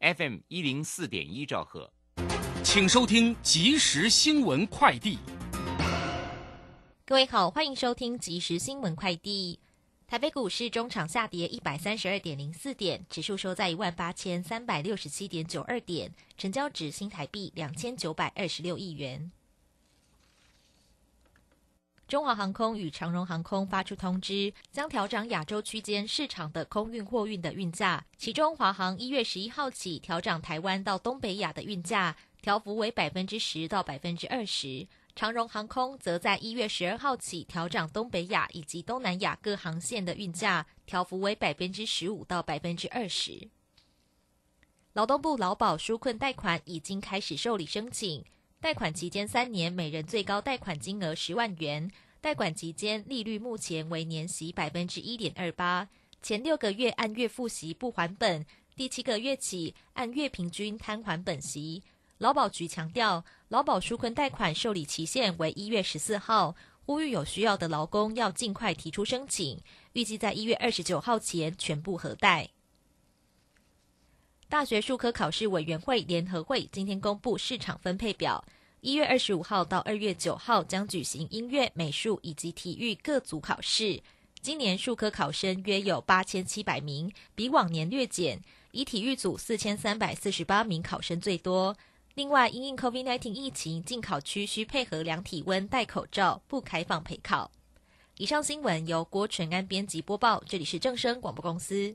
[0.00, 1.92] FM 一零四点一兆赫，
[2.64, 5.18] 请收听即时新闻快递。
[7.04, 9.58] 各位好，欢迎收听即时新闻快递。
[10.06, 19.30] 台北股市中场下跌一百三十二点零四点，指数收在一万八千三百六十七点九二点，成交值新台币两千九百二十六亿元。
[22.10, 28.04] 中华航空与长荣航空发出通知，将调整亚洲区间市场的空运货运的运价。
[28.18, 43.48] 其中，华航一月十一号起调整台湾到东北亚的运价，调幅为百分之十到百分之二十；长荣航空则在一月十二号起调整东北亚以及东南亚各航线的运价，调幅为百分之十五到百分之二十。
[44.94, 48.24] 劳动部劳保纾困贷款已经开始受理申请。
[48.60, 51.90] 贷款期间三年，每人最高贷款金额十万元。
[52.20, 55.88] 贷款期间利率目前为年息百分之一点二八，
[56.22, 58.44] 前六个月按月付息不还本，
[58.76, 61.82] 第七个月起按月平均摊还本息。
[62.18, 66.54] 劳保局强调，劳保纾困贷款受理期限为一月十四号，
[66.84, 69.58] 呼吁有需要的劳工要尽快提出申请，
[69.94, 72.50] 预计在一月二十九号前全部核贷。
[74.50, 78.44] 大学数科考试委员会联合会今天公布市场分配表，
[78.80, 84.02] 一月二十五号到二月九号将举行音乐、美术以及体育各组考试。
[84.42, 88.42] 今年数科考生约有八千七百名，比往年略减，
[88.72, 91.76] 以体育组四千三百四十八名考生最多。
[92.14, 97.48] 另外，因应 COVID-19 疫情，进考区需配合量体温、戴口罩，不开放陪考。
[98.16, 101.94] 以上新闻由郭纯安编辑播报，这里是正声广播公司。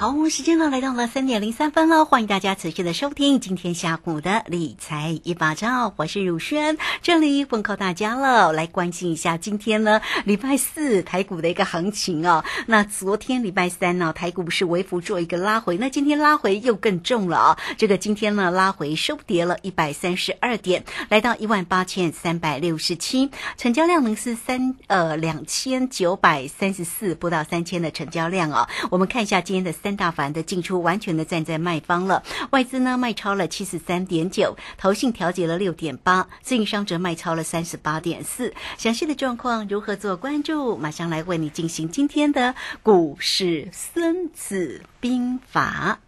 [0.00, 12.42] 好，时间呢来到了三点零三分了，欢迎大家持续的收听今天下午的理财一把照，我是汝轩，这里问候大家了，来关心一下今天呢礼拜四台股的一个行情哦。
[12.64, 17.58] 那昨天礼拜三呢，台股是微幅做一个拉回，那今天拉回又更重了啊。
[17.76, 28.70] 这个今天呢拉回收跌了一百三十二点，来到一万八千三百六十七，成交量呢是三呃两千九百三十四，不到三千的成交量啊。
[28.90, 29.89] 我们看一下今天的三。
[29.96, 38.52] 大盘的进出完全的站在卖方了，外资呢卖超了七十三点九，投信调节了六点八，自营商则卖超了三十八点四。
[38.78, 40.76] 详细的状况如何做关注？
[40.76, 45.98] 马上来为你进行今天的股市孙子兵法。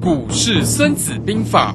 [0.00, 1.74] 股市孙子兵法。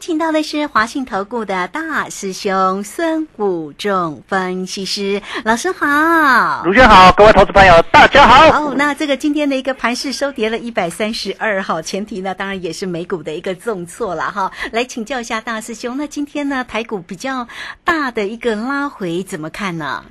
[0.00, 8.68] 邀请到的是华信投顾的大师兄孙武仲分析师老师好，卢轩好，各位投资朋友大家好。
[8.70, 14.50] 哦，那这个今天的一个盘势收跌了一百三十二号，前提呢当然也是美股的一个重挫了哈。
[14.72, 17.46] 来请教一下大师兄，那今天呢台股比较
[17.84, 20.02] 大的一个拉回怎么看呢？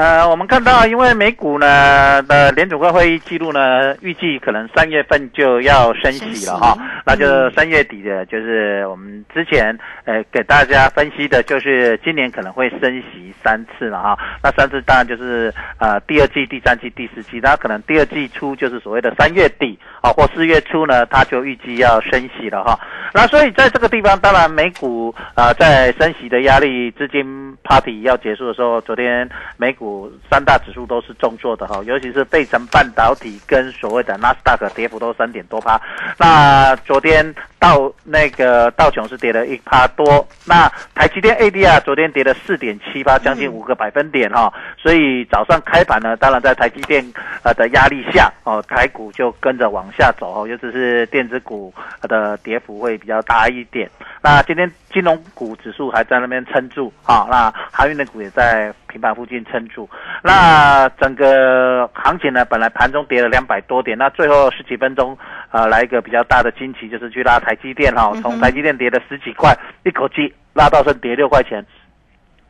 [0.00, 6.74] 呃，我们看到，因为美股呢的联储会会议记录呢，预计可能三月份就要升息了哈，
[7.04, 14.18] 那就三月底的，就是我们之前呃给大家分析的，就是今年可能会升息三次了哈。
[14.42, 22.80] 那三次当然就是呃第二季、第三季、第四季，那可能第二季初就是所谓的三月底啊或四月初呢，它就预计要升息了哈。
[23.12, 29.89] 那所以在这个地方，当然美股啊在升息的压力、资金 party 要结束的时候，昨天美股。
[30.30, 35.80] 三大指数都是重挫的哈，尤其是费城半导体跟所谓的纳斯达克跌幅都三点多趴。
[36.18, 44.52] 那昨天道那个道琼是跌了一趴多，那台积电 ADR 昨天跌了四点七八，将近五个百分点哈。
[44.76, 47.04] 所以早上开盘呢，当然在台积电
[47.42, 51.72] 呃的压力下哦，台股就跟着往下走哦，尤其是电子股
[52.02, 53.90] 的跌幅会比较大一点。
[54.22, 59.88] 那今天金融股指数还在那边撑住啊，那航运的股也在平板附近撑住。
[60.22, 65.16] 那整个行情呢，本来盘中跌了两百多点，那最后十几分钟，
[65.52, 71.64] 呃，来一个比较大的惊奇，就是去拉台积电哈，从台积电跌了十几块，一口气拉到剩跌六块钱。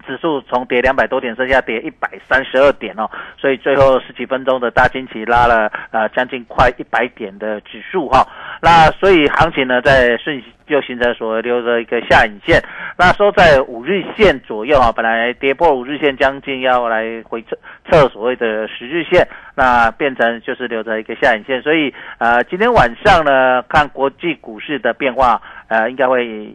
[0.07, 3.09] 指数从跌两百多点，剩下跌一百三十二点哦，
[3.39, 8.27] 所以最后十几分钟的大惊奇拉了呃将近快一百点的指数哈，
[8.61, 12.63] 那所以行情呢在瞬就形成所留的一个下影线，
[12.97, 17.59] 那收在五日线左右啊，本来跌破五日线将近要来回测
[17.91, 19.27] 测所谓的十日线，
[19.57, 26.55] 那变成就是留着一个下影线，所以呃今天晚上呢看国际股市的变化呃应该会。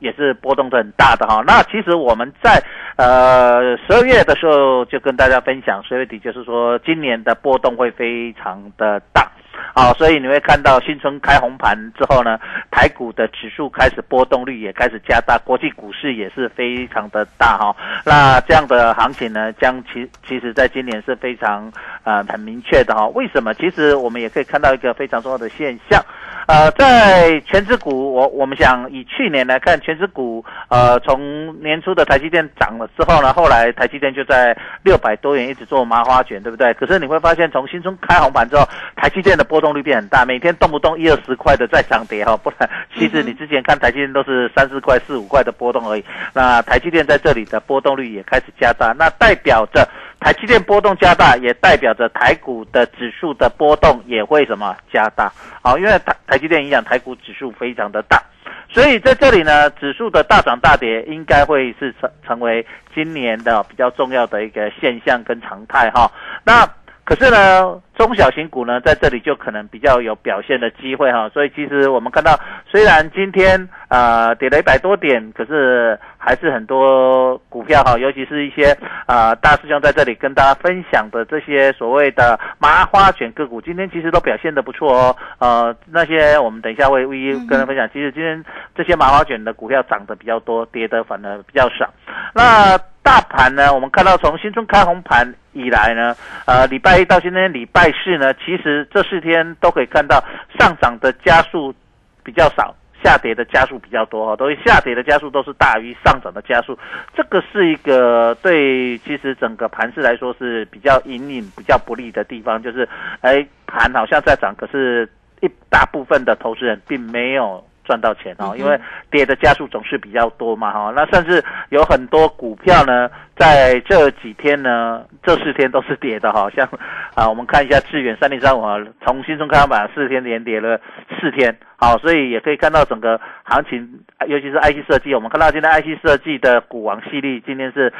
[0.00, 2.62] 也是波动的很大的哈，那其实我们在
[2.96, 9.30] 呃十二月的时候就跟大家分享，十二月底就是说今年的波动会非常的大，
[9.74, 12.38] 好，所以你会看到新春开红盘之后呢，
[12.70, 21.70] 台股的指数开始波动率也开始加大，国际股市也是非常的大哈，那这样的行情呢，将其其实在今年是非常
[22.04, 23.54] 呃很明确的哈，为什么？
[23.54, 26.02] 其实我们也可以看到一个非常重要的现象。
[26.46, 36.72] 呃，在全指股，我我们想以去年来看，全指股，呃，从年初的台积电涨了之后呢，后来台积电就在六百多元一直做麻花卷，对不对？
[36.72, 38.66] 可是你会发现，从新春开红盘之后，
[38.96, 46.04] 台积电的波动率变很大，每天动不动一二十块的在涨跌哈，不然其实你之前看台积电都是三四块、四五块的波动而已。
[46.34, 49.88] 那台积电在这里的波动率也开始加大，那代表着。
[50.20, 55.32] 台积电波动加大，也代表着台股的指数的波动也会什么加大？
[55.62, 58.20] 好，因为台台积电影响台股指数非常的大，
[58.68, 66.10] 所以在这里呢，指数的大涨大跌应该会是成成为今年的比较重要的一个现象跟常态哈。
[66.44, 66.68] 那
[67.08, 67.80] 可是呢？
[67.96, 72.38] 中小型股呢，在这里就可能比较有表现的机会哈，所以其实我们看到，
[72.70, 78.76] 虽然今天呃跌了一百多点，可是还是很多股票哈，尤其是一些
[79.06, 85.16] 啊大师兄在这里跟大家分享的这些所谓的麻花卷个股，今天其实都表现的不错哦。
[85.40, 88.44] 呃，那些我们等一下会一一跟他分享，其实今天
[88.76, 91.92] 这些麻花卷的股票涨得比较多，跌的反而比较少。
[92.32, 92.78] 那
[93.08, 96.14] 大盘呢，我们看到从新春开红盘以来呢，
[96.44, 97.90] 呃，礼拜一到今天礼拜。
[98.04, 100.22] 四呢，其实这四天都可以看到
[100.58, 101.74] 上涨的加速
[102.22, 106.78] 比较少，下跌的加速比较多哈，所以下跌的加速都是大于上涨的加速，
[107.16, 112.86] 这个是一个对其实整个盘势来说是比较隐隐比较不利的地方，就是
[113.22, 117.64] 哎盘好像在涨，可是一大部分的投资人并没有。
[117.88, 118.78] 赚到钱哦，因为
[119.10, 126.68] 跌的加速总是比较多嘛哈，那甚至有很多股票呢，在这几天呢，这四天都是跌的哈，像
[127.14, 128.76] 啊，我们看一下致远三零三五啊，
[129.06, 130.78] 从新中开板四天连跌了
[131.18, 137.90] 四天，好，所以也可以看到整个行情，尤其是 IC 设计，我们看到今天 IC 设计的股王系列今天是。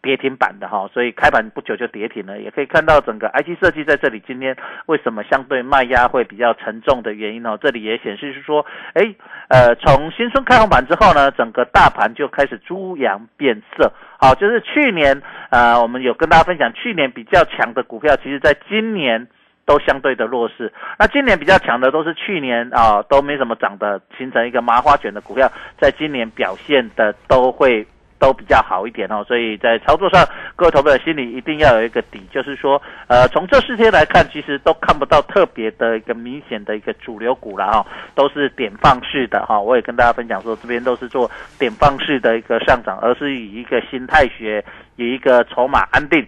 [0.00, 8.64] 跌停板的哈，所以开盘不久就跌停了，也可以看到整个 IC 设计在这里今天为什么相对卖压会比较沉重的原因哦，这里也显示是说，
[8.94, 9.14] 哎，
[9.48, 19.26] 呃，从新春开红盘之后呢，整个大盘就开始猪羊变色，好，就是去年呃，我们有跟大家分享，去年比较强的股票，其实在今年
[19.66, 27.86] 都相对的弱势，那今年比较强的都是去年啊都没怎么涨的，形成一个麻花卷的股票，在今年表现的都会。
[28.18, 39.60] 都比较好一点哦，所以在操作上，各位投资者心里一定要有一个底，就是说，呃，从这四天来看，其实都看不到特别的一个明显的一个主流股了哈，都是点放式的哈。
[39.60, 44.64] 我也跟大家分享说，这边都是做点放式的一个上涨，而是以一个心态学，
[44.96, 46.26] 以一个筹码安定。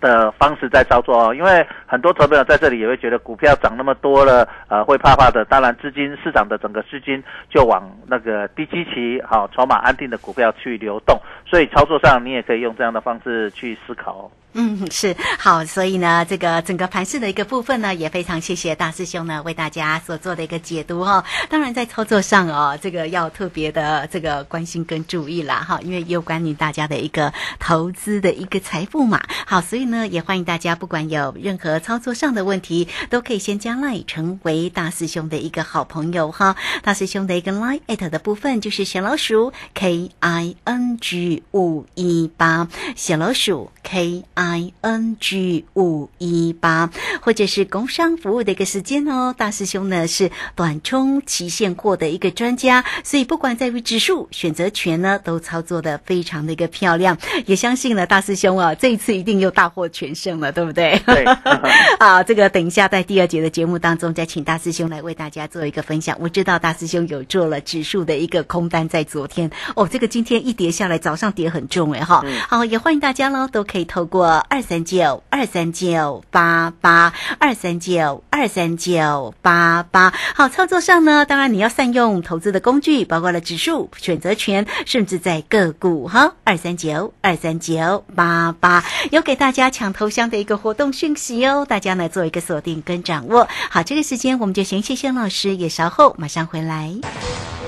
[0.00, 5.44] 的方式在操作哦，因为很多投资者在这里也会觉得股票涨那么多了，呃，会怕怕的。
[5.44, 14.30] 当然，资金市场的整个资金就往那个低基期、好筹码安定的股票去流动，所以操作上你也可以用这样的方式去思考。
[14.54, 21.22] 嗯，是好，所以呢，这个整个盘市的一个部分呢，也非常谢谢大师兄呢为大家所做的一个解读哦。
[21.48, 29.22] 当然，在操作上哦，这个要特别的这个关心跟注意啦哈，因为有关于大家的一个投资的一个财富嘛。
[29.46, 36.56] 好，所以呢，也欢迎大家不管有任何操作上的问题，都可以先加 line 成为大师兄的一个好朋友哈。
[36.82, 44.72] 大师兄的一个 line at 的部分就是小老鼠 K I N G 五一八，小老鼠 K I。
[44.80, 46.90] n g 五一八，
[47.20, 49.34] 或者是工商服务的一个时间哦。
[49.36, 57.18] 大师兄呢是短冲期现货的一个专家，所以不管在于指数、选择权呢，都操作的非常的一个漂亮。
[57.46, 61.02] 也相信呢大师兄啊，这一次一定又大获全胜了，对不对？
[61.04, 61.24] 对。
[61.98, 66.16] 好，这个等一下在第二节的节目当中再请大师兄来为大家做一个分享。
[66.20, 72.24] 我知道大师兄有做了指数的一个空单，在昨天哦，这个今天一跌下来，早上跌很重哎哈。
[72.48, 74.27] 好，也欢迎大家喽，都可以透过。
[74.32, 86.34] 二三九二三九八八二三九二三九八八，好，操作上呢，当然你要善用投资的工具，包括了指数、选择权，甚至在个股哈。
[86.44, 93.48] 二三九二三九八八，有给大家抢头香的一个活动讯息哦，大家呢做一个锁定跟掌握。
[93.70, 96.92] 好，这个时间我们就先谢谢老师，也稍后马上回来。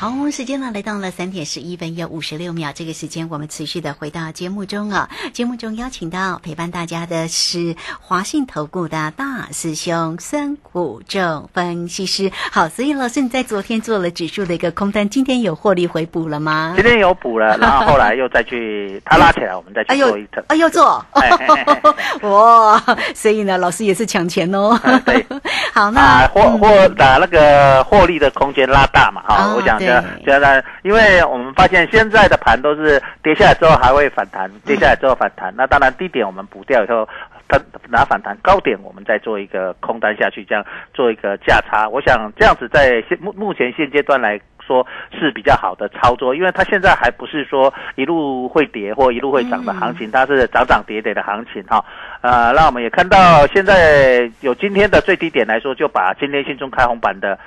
[0.00, 2.72] 好，时间呢来到了三点十一分又五十六秒。
[2.74, 5.10] 这个时间我们持续的回到节目中啊。
[5.34, 12.32] 节目中邀请到陪伴大家的是华信投顾的大师兄孙谷正分析师。
[12.50, 16.72] 好，所以老师你在昨天做了指数的一个空单，今天有获利回补了吗？
[16.76, 20.42] 今天有补了， 然后后来又再去他拉起来，我们再去做一层。
[20.48, 21.04] 哎，又做，
[22.22, 22.82] 哇！
[23.14, 24.80] 所以呢，老师也是抢钱哦。
[25.04, 25.26] 对，
[25.74, 29.20] 好，那获获把那个获利的空间拉大嘛？
[29.28, 29.89] 哈，我想。
[30.24, 35.52] 现在，因为我们发现现在的盘都是跌下来之后还会反弹，跌下来之后反弹。
[35.56, 37.08] 那当然低点我们补掉以后，
[37.48, 41.88] 它拿反弹高点，我们再做一个空单下去，这样做一个价差。
[41.88, 44.86] 我想这样子在现目目前现阶段来说
[45.18, 51.84] 是比较好的操作，因为它现在还不是说一路会跌或一路会涨的行情，它是涨涨跌跌的行情哈。
[52.20, 57.38] 呃，那我们也看到现在有今天的最低点来说，就把今天新中开红板的。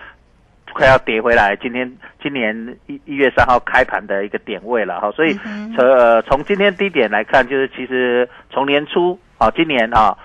[0.73, 1.89] 快要跌回来，今天
[2.21, 2.53] 今年
[2.87, 5.33] 一一月三号开盘的一个点位了哈，所以
[5.75, 10.17] 从呃从今天低点来看，就是其实从年初啊，今年啊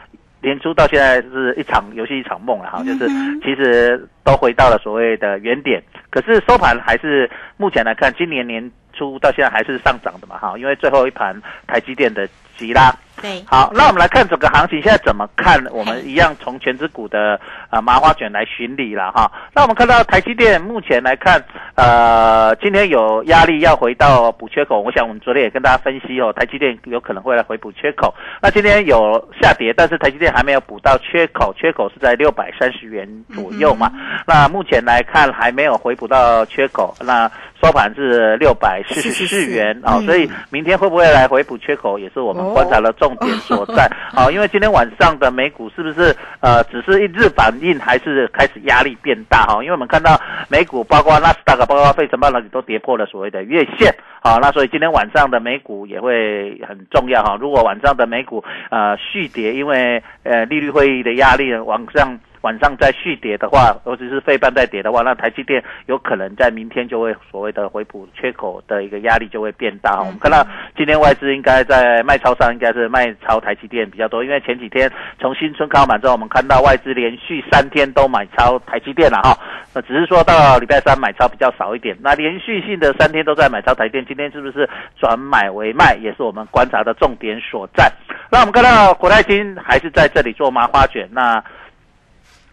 [0.42, 3.06] 年初到现在是一场游戏一场梦了哈，就是
[3.42, 12.26] 其实都回到了所谓的原点，可是收盘还是目前来看，今年年初到现在还是上涨的嘛哈，因为最后一盘台积电的
[12.56, 12.90] 急拉。
[13.20, 15.58] 对，好，那我们来看整个行情现在怎么看？
[15.72, 19.30] 我们一样从全指股的啊麻花卷来巡礼了哈。
[19.52, 21.42] 那我们看到台积电目前来看，
[21.74, 24.80] 呃，今天有压力要回到补缺口。
[24.80, 28.14] 我想我们昨天也跟大家分析哦，台积电有可能会来回补缺口。
[28.40, 33.90] 那今天有下跌，但是台积电还没有补到缺口，缺口是在六百三十元左右嘛。
[34.26, 37.28] 那目前来看还没有回补到缺口，那
[37.60, 43.07] 收盘是六百四十四元啊，所以明天会不会来回补缺口，也是我们观察了重。
[43.08, 49.62] 重点所在好， 因为今天晚上的美股是不是呃只是一日反应，还是开始压力变大哈？
[49.62, 57.38] 因为我们看到美股包括纳斯达克、包括费城半导体都跌破了所谓的月线，好，那所以今天晚上的美股也会很重要哈。
[57.40, 62.18] 如果晚上的美股呃续跌，因为呃利率会议的压力往上。
[62.48, 70.00] 晚上再续跌的话，尤其是费半再跌的话，那台积电有可能在明天就会所谓的回补缺口的一个压力就会变大。
[70.00, 70.42] 我们看到
[70.74, 74.90] 今天外资应该在卖超上应该是卖超台积电比较多，因为前几天
[75.20, 79.36] 从新春开满之后，我们看到外资连续三天都买超台积电了哈。
[79.74, 84.66] 那只是说到礼拜三买超比较少一点，那连续性的三天都在买超台电，今天是不是
[84.98, 87.92] 转买为卖，也是我们观察的重点所在。
[88.30, 91.44] 那我们看到国泰金还是在这里做麻花卷，那。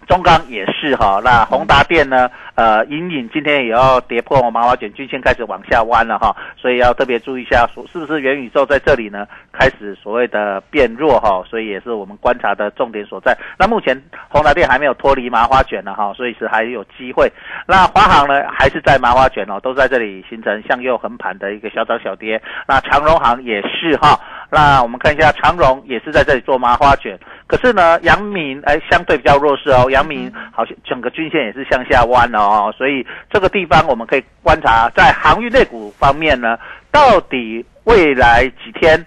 [0.07, 2.29] 中钢也是哈，那宏达电呢？
[2.55, 13.38] 呃，隐隐今天也要跌破麻花卷均线，开始往下弯了哈，所以要特别注意一下，是不是元宇宙在这里呢开始所谓的变弱哈，所以也是我们观察的重点所在。
[13.59, 17.29] 那目前宏达电还没有脱离麻花卷呢哈，所以是还有机会。
[17.67, 22.41] 那华航呢，还是在麻花卷哦，都在这里形成向右横盘的一个小涨小跌。
[22.65, 24.17] 那长荣航也是哈。
[24.49, 36.57] 那我们看一下长荣也是在这里做麻花卷，可是呢，阳明哎相对比较弱势哦，阳明好像整个均线也是向下弯哦，所以这个地方我们可以观察，在航运类股方面呢，
[36.91, 39.03] 到底未来几天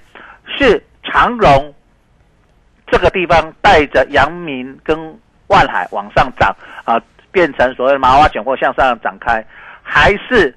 [0.59, 1.73] 是长荣
[2.87, 4.99] 这个地方带着阳明跟
[5.47, 6.55] 万海往上涨
[6.85, 9.45] 啊，变成所谓的麻花卷或向上展开，
[9.83, 10.55] 还是？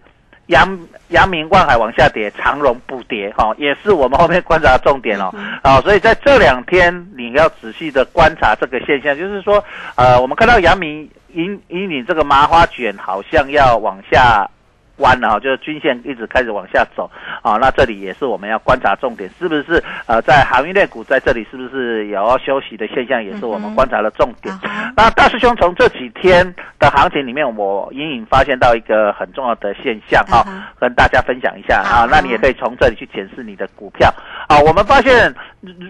[0.48, 0.80] 阳
[1.10, 9.64] 阳明、万海往下跌，长荣不跌，哈，也是我们后面观察的重点哦，啊，所以在这两天你要仔细的观察这个现象，就是说，
[9.96, 14.50] 呃，我们看到阳明引引领这个麻花卷好像要往下。
[15.02, 17.10] 弯了哈，就是均线一直开始往下走
[17.42, 24.54] 啊，那这里也是我们要观察重点，是不是呃在航运类股在这里是不是有要休息的现象，也是我们观察的重点。
[24.96, 26.46] 那大师兄从这几天
[26.80, 30.46] 的行情里面，我隐隐发现到一个很重要的现象哈，
[30.80, 34.14] 跟大家分享一下啊，那你也可以从这里去检视你的股票
[34.48, 34.60] 啊。
[34.60, 35.34] 我们发现，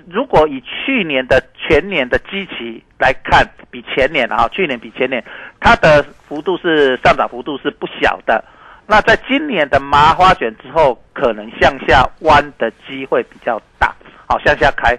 [0.10, 5.24] 如果以去年的全年的基期来看，比前年啊，去年比前年，
[5.60, 8.44] 它的幅度是上涨幅度是不小的。
[8.92, 13.96] 那在今年的麻花卷之后，可能向下弯的机会比较大，
[14.28, 14.94] 好向下开。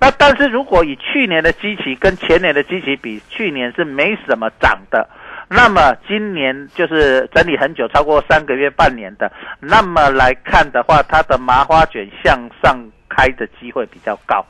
[0.00, 5.06] 那但是如果以去年的基期跟前年的基期比，去年是没什么涨的，
[5.50, 14.42] 那么今年就是整理很久，超过三个月、半年的，那么来看的话，它的麻花卷向上开的机会比较高。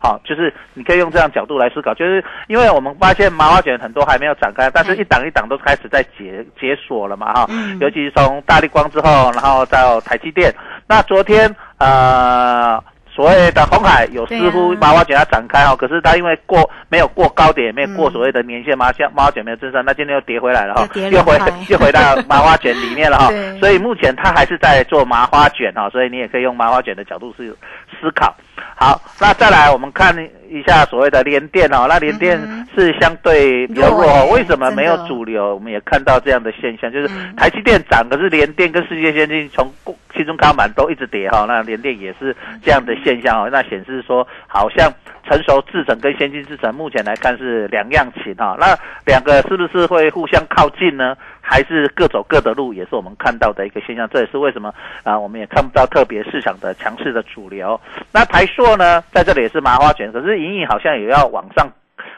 [0.00, 7.46] 好，就是你可以用这样角度来思考，就是因为我们发现麻花卷很多还没有展开，但是一档一档都开始在解解锁了嘛，哈，
[7.80, 10.52] 尤其是从大力光之后，然后到台积电，
[10.88, 12.82] 那昨天呃。
[13.12, 21.36] 所谓的红海有似乎麻花卷要展开哦，可是它因为过没有过高点，没有过所谓的年限麻像麻花卷没有增上，那今天又跌回来了哈，又回
[21.68, 23.28] 又回到 麻花卷里面了哈，
[23.58, 27.52] 所以目前它还是在做麻花卷哈，所以你也可以用麻花卷的角度去
[28.00, 28.34] 思考。
[28.82, 30.16] 好，那再来我们看
[30.48, 32.40] 一下所谓的联电哦，那联电
[32.74, 35.54] 是相对比较弱，为什么没有主流？
[35.54, 39.70] 我们也看到这样的现象，就是台积电涨，可是联电跟世界先进从
[40.16, 44.90] 其中高板都一直跌哈，那联电也是这样的现象哦，那显示说好像
[45.30, 51.16] 成熟制成跟先进制成目前来看是两样情哈，那两个是不是会互相靠近呢？
[51.40, 54.08] 还是各走各的路，也是我们看到的一个现象。
[54.12, 57.80] 这也是为什么啊，我们也看不到特别市场的强势的主流。
[58.12, 61.68] 那台硕呢，在这里也是麻花卷，可是隐隐好像也要往上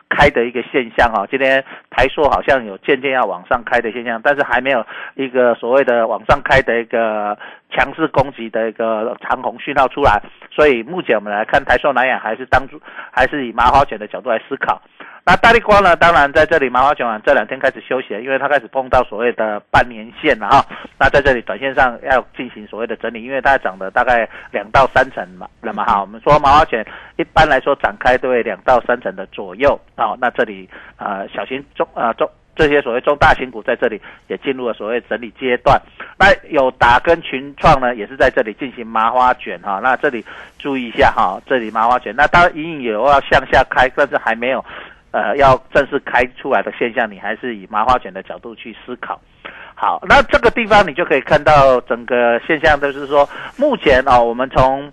[0.09, 1.27] 开的一个现象哈。
[1.31, 1.62] 今天
[1.95, 7.39] 台塑好像有渐渐要往上开的现象，但是还没有一个所谓的往上开的一个
[7.71, 10.21] 强势攻击的一个长虹讯号出来。
[10.51, 14.81] 所以目前我们来看台塑南亚还是当初还是以麻花卷的角度来思考。
[15.25, 15.95] 那大力光呢？
[15.95, 20.67] 当然在这里，麻花卷完这两天开始休息，因为它开始碰到所谓的半年线了哈。
[20.99, 26.85] 那在这里短线上要进行所谓的整理，因为它涨了大概两到三成嘛，那么哈，我们说麻花卷
[27.19, 30.17] 一般来说展开都会两到三成的左右啊。
[30.21, 35.81] 那这里呃小型中呃中这些所谓中大型股在这里也进入了所谓整理阶段。
[36.18, 39.81] 那有达跟群创呢，也是在这里进行麻花卷哈。
[39.83, 40.25] 那这里
[40.59, 44.64] 注意一下哈，这里麻花卷，那当然隐隐有要向下开，但是还没有。
[45.12, 49.21] 呃，要正式开出来的现象，你还是以麻花卷的角度去思考。
[49.75, 54.90] 好，那这个地方你就可以看到整个现象，就是说，目前啊，我们从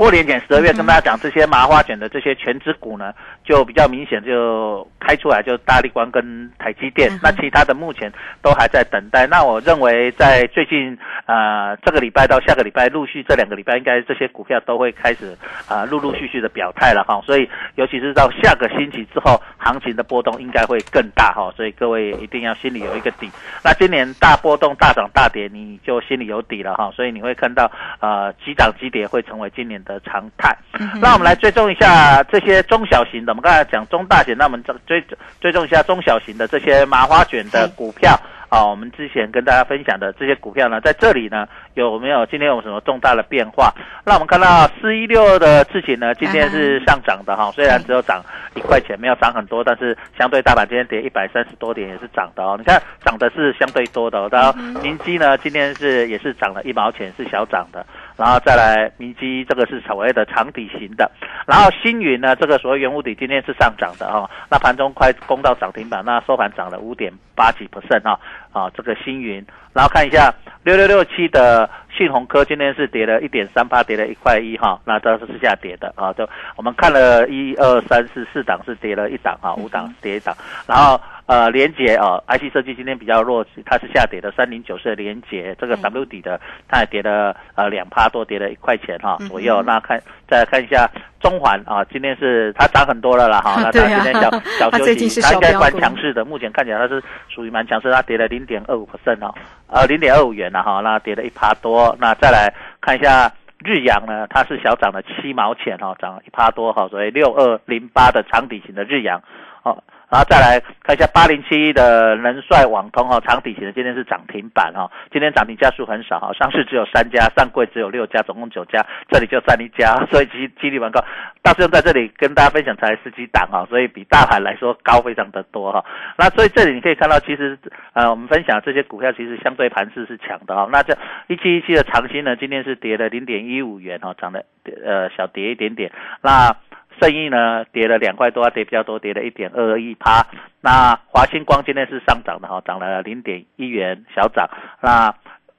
[0.00, 3.12] 过年前十二月跟大家讲这些麻花卷的这些全指股呢，
[3.44, 7.10] 就比较明显就开出来，就大力光跟台积电。
[7.22, 8.10] 那其他的目前
[8.40, 9.26] 都还在等待。
[9.26, 15.36] 那我认为在最近呃这个礼拜到下个礼拜，陆续这两个礼拜，应该这些股票都会开始
[15.68, 17.20] 啊陆陆续续的表态了哈。
[17.26, 21.52] 所以尤其是到下个星期之后，行情的波动应该会更大哈。
[21.54, 23.30] 所以各位一定要心里有一个底。
[23.62, 26.90] 那今年大波动、大涨大跌，你就心里有底了哈。
[26.92, 29.78] 所以你会看到呃急涨急跌会成为今年。
[29.89, 30.54] 的常态，
[31.00, 33.32] 那我们来追踪一下这些中小型的。
[33.32, 35.02] 我们刚才讲中大型，那我们追
[35.40, 38.14] 追踪一下中小型的这些麻花卷的股票
[38.50, 43.72] 啊，我们之前跟大家分享的这些股票呢，在这里呢有没有今天有什么重大的变化？
[44.04, 48.20] 那我们看到四一六的事情呢，今天是上涨的哈，虽然只有涨
[48.56, 52.56] 一块钱，没有涨很多，但是相对大盘今天跌一百三十多点也是涨的哦。
[52.58, 57.86] 你看涨的是相对多的哦，然后明基呢今天是也是涨了一毛钱，是小涨的。
[58.16, 61.10] 然后再来明基，这个是所谓的长底型的。
[61.46, 68.18] 然后星云呢，这个所谓原物底今天是上涨的哈，那盘中快攻到涨停板，那收盘涨了五点八几 percent 啊
[68.52, 69.44] 啊，这个星云。
[69.72, 70.32] 然后看一下
[70.64, 76.12] 六六六七的信鸿科，今天是跌了一点三八，跌了一块一哈，那这是下跌的啊。
[76.12, 81.00] 就我们看了一二三四四档是跌了一档啊，五档跌一档，然后。
[81.26, 84.32] 呃，连接啊，IC 设计今天比较弱，它是下跌的。
[84.32, 89.62] 三零九四的连捷，这个 W 底的，它也跌了呃两趴多，跌了一块钱哈左右。
[89.62, 94.28] 那看再看一下中环啊，今天是它涨很多了啦哈， 那它今天小
[94.58, 96.24] 小休息，它应该蛮强势的。
[96.24, 99.32] 目前看起来它是属于蛮强势，它跌了零点二五 percent 哦，
[99.70, 101.96] 呃零点二五元了哈，那跌了一趴多。
[102.00, 103.32] 那再来看一下
[103.64, 109.22] 日阳呢，它是小涨了七毛钱哈，涨了一趴多哈，所以六二零八的长底型的日阳
[109.62, 109.82] 哦。
[110.10, 121.00] 然后再来看一下八零七一的人帅网通哈，长底型的今天是涨停板哈，今天涨停家数很少哈，上市只有三家，上柜只有六家，总共九家，这里就占一家， 所以其几率蛮高。
[121.42, 125.84] 大师兄在这里跟大家分享才十几档哈，所以比大盘来说高非常的多哈。
[126.18, 127.56] 那所以这里你可以看到，其实
[127.92, 130.68] 呃我们分享这些股票其实相对盘势是强的哈。
[130.72, 130.96] 那这
[131.28, 134.42] 一七一七的长兴呢，今天是跌了零点一五元哈，涨了
[134.84, 135.92] 呃小跌一点点。
[136.20, 136.54] 那
[137.00, 140.26] 生意呢跌了两块多，跌比较多，跌了一点二一趴。
[140.60, 144.48] 那华星光今天是上涨的哈，涨了零点一元，小涨。
[144.80, 145.14] 那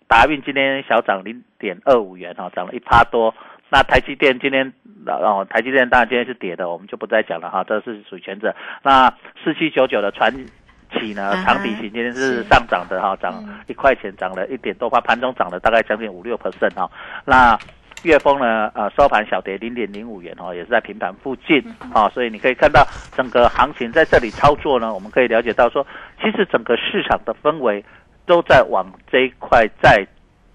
[0.07, 3.33] 达运今天小涨零点二五元哈，涨了一趴多。
[3.69, 4.73] 那台积电今天
[5.05, 8.53] 哦，台积电当然今天是跌的，我们就不再讲了哈，这是属于前者。
[8.83, 9.07] 那
[9.41, 10.29] 四七九九的传
[10.91, 16.91] 奇呢，长底型今天是上涨的哈，涨一块钱，涨了一点多，盘中涨了大概将近五六 percent 哈。
[17.23, 17.57] 那
[18.03, 22.85] 月峰呢，呃，收盘小跌零点零五元哦，也是在平盘附近啊，所以你可以看到
[23.15, 25.85] 整个行情在这里操作呢，我们可以了解到说，
[26.21, 27.83] 其实整个市场的氛围
[28.25, 30.05] 都在往这一块在，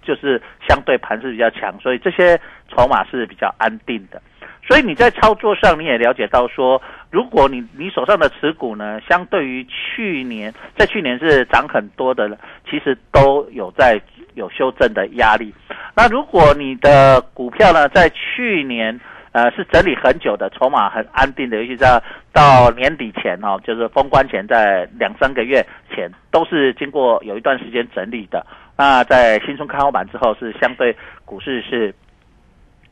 [0.03, 4.21] 就是相对盘势比较强，所以这些筹码是比较安定的。
[4.67, 12.29] 所以你在操作上你也了解到说，如果你你手上的持股呢，相对于去年，在去年是涨很多的，
[12.69, 14.01] 其实都有在
[14.35, 15.55] 有修正的压力。
[15.95, 19.01] 那如果你的股票呢，在去年
[19.31, 22.03] 呃是整理很久的，筹码很安定的，尤其在
[22.33, 28.45] 到年底前哦，就是封关前，在两三个月前都是经过有一段时间整理的。
[28.77, 31.95] 那在新春开好板之后，是相对股市是。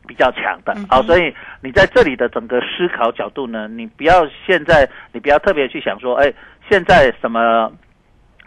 [0.07, 6.33] 比较强的，好，所以你在这里的整个思考角度呢，你不要现在，你不要特别去想说，哎，
[6.69, 7.73] 现在什么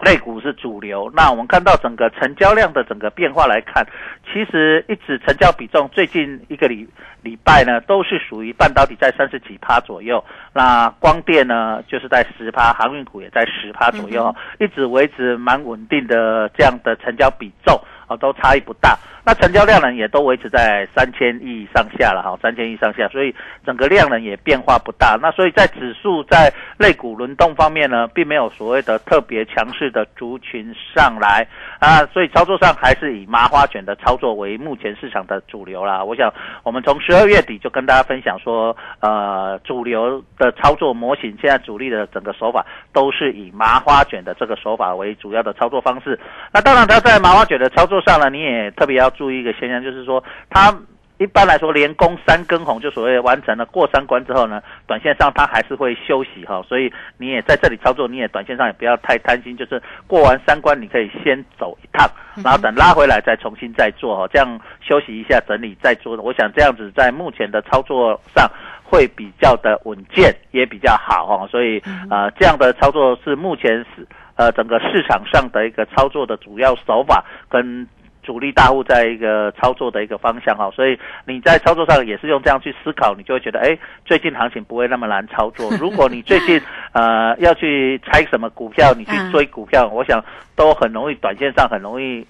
[0.01, 1.11] 类股是主流？
[1.15, 3.85] 那我们看到整个成交量的整个变化来看，
[4.31, 6.87] 其实一直成交比重最近一个礼
[7.23, 17.75] 礼拜呢，都是属于半导体在三十几趴左右，那光电呢就是在十趴，航运股也在十趴左右，一直维持蛮稳定的这样的成交比重。
[18.09, 18.97] 哦，都差异不大。
[19.27, 23.35] 那成交量呢，也都维持在三千亿上下了哈，三千亿上下，所以
[23.65, 25.19] 整个量呢也变化不大。
[25.21, 31.45] 那所以在指数在类股轮动方面呢，并没有所谓的特别强势的族群上来
[31.79, 36.01] 啊，所以操作上还是以麻花卷的操作为目前市场的主流啦。
[36.01, 46.17] 我想我们从十二月底就跟大家分享说，呃，主流的操作模型，现在主力的整个手法都是以麻花卷的这个手法为主要的操作方式。
[46.53, 47.97] 那当然，它在麻花卷的操作。
[48.07, 50.73] 上呢，你也特别要注意一个现象，就是说，它
[51.17, 62.07] 一般来说连攻三根红，就所谓完成了过三关之后呢，短线上它还是会休息哈，所以你也在这里操作，你也短线上也不要太贪心，就是过完三关你可以先走一趟，
[62.43, 68.47] 然后等拉回来再重新再做哈，这样休息一下整理再做，我想这样子在目前的操作上
[68.83, 74.07] 会比较的稳健，也比较好哈，所以呃这样的操作是目前是。
[74.37, 77.87] 呃，整个市场上的一个操作的主要手法跟
[78.27, 85.71] 主力大户在一个操作的一个方向哈，所以你在操作上也是用这样去思考，你就会觉得，哎，最近行情不会那么难操作。
[85.79, 86.61] 如果你最近
[86.91, 90.21] 呃要去猜什么股票，你去追股票，我想
[90.57, 92.27] 都很容易，短线上很容易。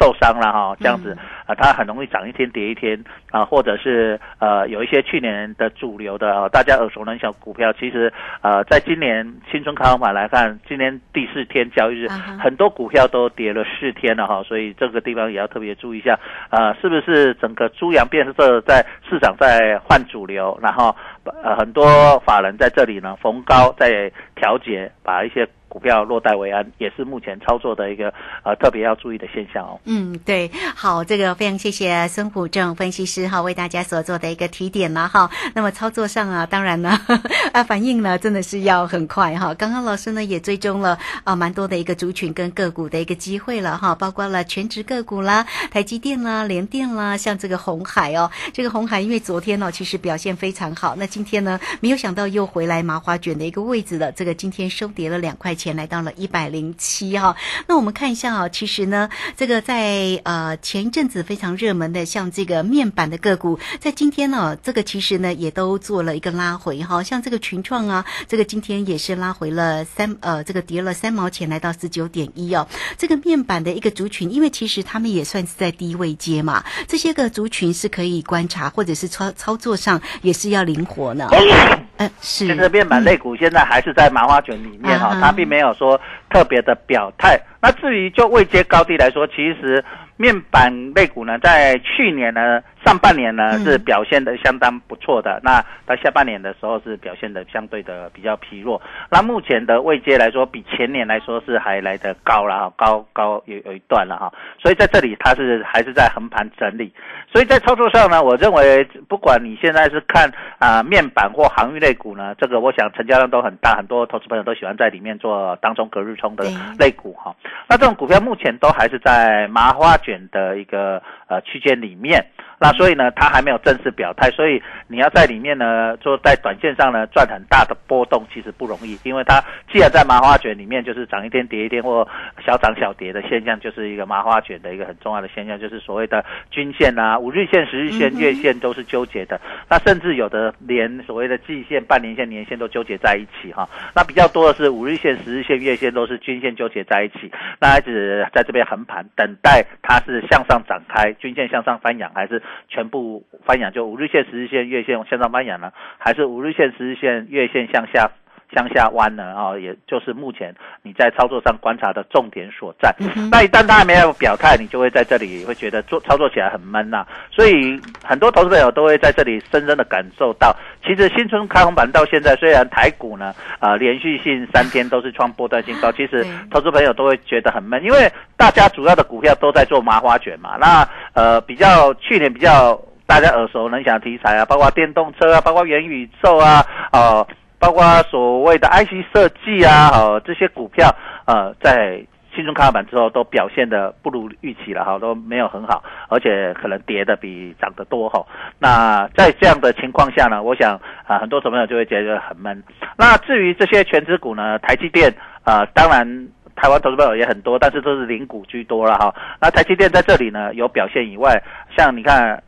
[0.00, 8.10] 受伤了哈，这样子啊，它很容易涨一天跌一天啊，或者是呃有一些去年的主流的大家耳熟能详股票，其实
[8.40, 12.08] 呃在今年新春开盘法来看，今年第四天交易日，
[12.42, 20.96] 很多股票都跌了四天了哈，所以这个地方也要特别注意一下啊，是不是整个猪羊变色在市场在换主流，然后
[21.42, 25.46] 呃很多法人在这里呢逢高在调节，把一些。
[25.70, 29.80] 股票落袋为安，也是目前操作的一个呃特别要注意的现象哦。
[29.84, 35.30] 嗯，对，好，这个非常谢谢孙虎正分析师哈，为大家所做的一个提点了哈。
[35.54, 37.00] 那么操作上啊，当然呢，
[37.54, 39.54] 啊反应呢真的是要很快哈。
[39.54, 57.36] 刚刚老师呢也追踪了啊蛮多的一个族群跟个股的一个机会了哈，包括了全职个股啦、台积电啦、联电啦，像这个红海哦，这个红海因为昨天呢其实表现非常好，那今天呢没有想到又回来麻花卷的一个位置了，这个今天收跌了两块钱，来到了一百零七哈。
[57.66, 72.66] 那我们看一下啊，其实呢这个在呃前一阵子非常热门的像这个面板的个股，在今天呢这个其实呢也都做了一个拉回哈，像这个群创啊，这个今天也是拉回了三呃这个跌了三毛钱，来到十九点一哦。
[72.96, 81.28] 这个面板的一个族群，因为其实他们也算是在低位阶嘛，这些个族群是可以观察，或者是操操作上也是要灵活呢。
[81.98, 82.46] 呃，是。
[82.46, 87.36] 其实面板类股现在还是在麻花卷里面哈、啊哈它并没有说特别的表态。
[87.60, 89.84] 那至于就未接高低来说，其实
[90.16, 98.80] 面板类股呢，在去年呢上半年呢嗯是表现的相当不错的，那到下半年的时候是表现的相对的比较疲弱。
[99.10, 106.92] 那目前的位阶来说，比前年来说是还来得高了哈，高高有有一段了哈，所以在这里它是还是在横盘整理。
[107.32, 117.34] 所以在操作上呢，我认为不管你现在是看啊、面板或航运类股呢，这个我想成交量都很大，很多投资朋友都喜欢在里面做当中隔日冲的对类股哈。
[117.68, 122.24] 那这种股票目前都还是在麻花卷的一个呃区间里面。
[122.60, 129.42] 那所以呢，它还没有正式表态，所以你要在里面呢，做在短线上呢赚很大的波动，其实不容易，因为它
[129.72, 132.06] 既然在麻花卷里面，就是涨一天跌一天或
[132.44, 143.66] 小涨小跌的现象，就是一个麻花卷的一个很重要的现象，就是所谓的均线啊、五日线、十日线、月线都是纠结的，那甚至有的连所谓的季线、半年线、年线都纠结在一起哈。
[143.94, 153.72] 那比较多的是五日线、十日线、月线都是均线纠结在一起，那一直在这边横盘，等待它是向上展开，均线向上翻扬，还是全部翻扬？
[153.72, 158.10] 就五日线、十日线、月线向上翻扬了，还是五日线、十日线、月线向下？
[158.54, 162.94] 向下弯呢啊、也就是目前你在操作上观察的重点所在。
[162.98, 180.56] 嗯那一旦他还没有表态，你就会在这里会觉得做操作起来很闷呐、所以很多投资朋友都会在这里深深的感受到，其实新春开红盘到现在，虽然台股呢啊、连续性三天都是创波段新高，其实投资朋友都会觉得很闷，因为大家主要的股票都在做麻花卷嘛。
[180.58, 187.26] 那呃比较去年比较大家耳熟能详的题材啊，包括电动车啊，包括元宇宙啊，哦、
[187.60, 190.92] 包括所谓的 IC 设计啊，哦，这些股票，
[191.26, 192.02] 呃，在
[192.34, 198.26] 新中开板之后都表现的不如预期了哈，都没有很好，而且可能跌的比涨得多哈。
[198.58, 202.60] 那在这样的情况下呢，我想啊、很多小朋友就会觉得很闷。
[202.96, 206.28] 那至于这些全指股呢，台积电啊、当然。
[206.56, 209.14] 台湾投资朋友也很多，但是都是零股居多了哈。
[209.40, 211.42] 那台积电在这里呢有表现以外，
[211.74, 212.42] 像你看，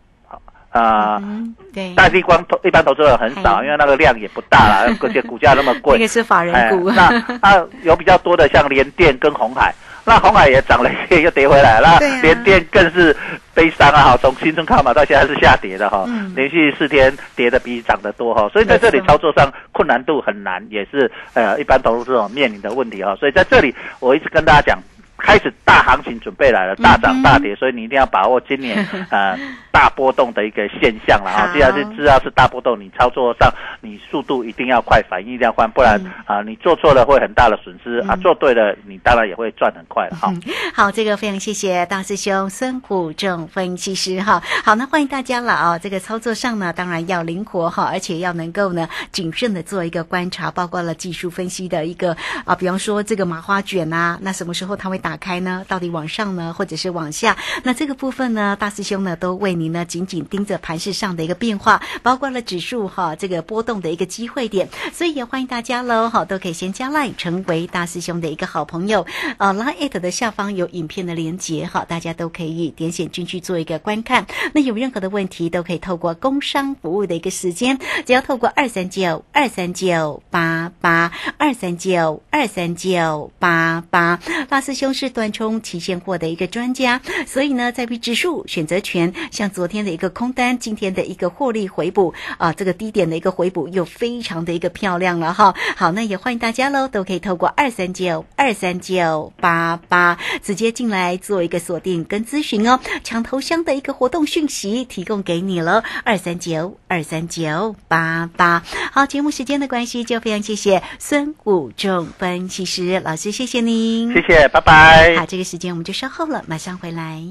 [0.73, 6.09] 啊、嗯，对，大地光投一般投资者很少，哎因为那个量也不大啦，而 且股价那么那贵个。
[6.09, 13.15] 是法人股，哎那那有比较多的像联电跟红海，那红海也涨了一些又跌回来，那对啊联电更是
[13.55, 14.13] 悲伤啊！
[14.13, 23.15] 哈，从新春开盘到现在是下跌的哈，嗯连续四天跌的比涨得多哈，所以在这里操作上困难度很难，也是呃一般投资者面临的问题哈。
[23.17, 24.79] 所以在这里我一直跟大家讲。
[25.23, 29.39] 开始大行情准备来了，大涨大跌，所以你一定要把握今年 呃
[29.71, 31.47] 大波动的一个现象了哈。
[31.47, 40.33] 好既然是知道是大波动，你操作上你速度一定要快，反应一定要快，不然嗯啊、你做错了会很大的损失啊，嗯做对了你当然也会赚很快了哈。
[40.75, 44.43] 好，这个非常谢谢大师兄孙虎正分析师哈。
[44.65, 55.63] 好，那欢迎大家了啊、这个操作上呢，当然要灵活哈，而且要能够呢谨慎的做一个观察，包括了技术分析的一个啊，比方说这个麻花卷啊，那什么时候它会打打开呢？
[55.69, 57.37] 到底往上呢，或者是往下？
[57.65, 69.05] 那这个部分呢，大师兄呢都为您呢紧紧盯着盘市上的一个变化，包括了指数哈这个波动的一个机会点，所以也欢迎大家喽，好都可以先加 line 成为大师兄的一个好朋友。
[69.37, 74.27] 呃，line at 的下方有影片的连接哈，大家都可以点选进去做一个观看。
[74.55, 85.13] 那有任何的问题都可以透过工商服务的一个时间，只要透过二三九二三九八八二三九二三九八八，大师兄是。
[85.13, 95.55] 短冲期现货的一个专家，所以呢，在于指数选择权，像昨天的一个空单，今天的一个获利回补啊，这个低点的一个回补又非常的一个漂亮了哈。
[95.77, 102.81] 好，那也欢迎大家喽，都可以透过二三九二三九八八直接进来做一个锁定跟咨询哦。
[103.05, 108.63] 抢头香的一个活动讯息提供给你了，二三九二三九八八。
[108.93, 114.92] 好，节目时间的关系，就非常谢谢孙武仲分析师老师，谢谢您，谢谢，拜拜。
[115.17, 117.23] 好，这个时间我们就稍后了，马上回来。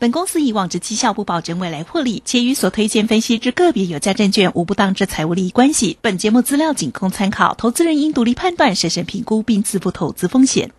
[0.00, 5.98] 本公司以往之绩效不保证未来获利，且与所推荐分析之个别有价证券无不当之财务利益关系。
[6.00, 10.70] 本节目资料仅供参考，投资人应独立判断、审慎评估并自负投资风险。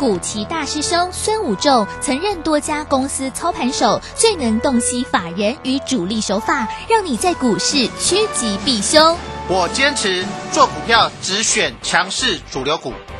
[0.00, 9.16] 古奇大师兄孙武仲曾任多家公司操盘手，最能洞悉法人与主力手法，让你在股市趋吉避凶。
[9.48, 12.92] 我坚持做股票只选强势主流股，